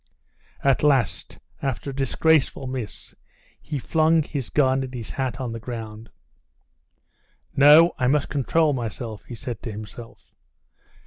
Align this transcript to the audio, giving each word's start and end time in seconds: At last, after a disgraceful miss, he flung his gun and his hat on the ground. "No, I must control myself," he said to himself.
At 0.63 0.81
last, 0.81 1.37
after 1.61 1.91
a 1.91 1.95
disgraceful 1.95 2.65
miss, 2.65 3.13
he 3.61 3.77
flung 3.77 4.23
his 4.23 4.49
gun 4.49 4.81
and 4.83 4.91
his 4.91 5.11
hat 5.11 5.39
on 5.39 5.51
the 5.51 5.59
ground. 5.59 6.09
"No, 7.55 7.93
I 7.99 8.07
must 8.07 8.27
control 8.29 8.73
myself," 8.73 9.25
he 9.25 9.35
said 9.35 9.61
to 9.61 9.71
himself. 9.71 10.33